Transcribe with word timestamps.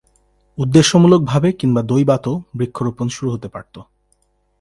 উদ্দেশ্যমূলকভাবে 0.57 1.49
কিংবা 1.51 1.81
দৈবাৎও 1.81 2.33
বৃক্ষরোপণ 2.57 3.07
শুরু 3.07 3.29
হতে 3.31 3.47
পারত। 3.47 3.75